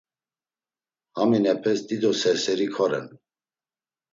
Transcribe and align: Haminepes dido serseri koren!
Haminepes 1.19 1.77
dido 1.91 2.11
serseri 2.27 2.67
koren! 2.79 3.05